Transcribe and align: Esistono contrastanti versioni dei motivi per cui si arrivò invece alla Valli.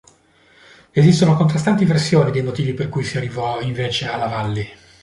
Esistono 0.89 1.35
contrastanti 1.35 1.85
versioni 1.85 2.31
dei 2.31 2.41
motivi 2.41 2.73
per 2.73 2.89
cui 2.89 3.03
si 3.03 3.17
arrivò 3.17 3.61
invece 3.61 4.07
alla 4.07 4.25
Valli. 4.25 4.67